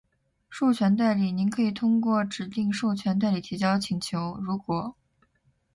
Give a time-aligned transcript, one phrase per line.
[0.49, 1.31] 授权代理。
[1.31, 4.95] 您可以选择通过指定授权代理提交请求，如果：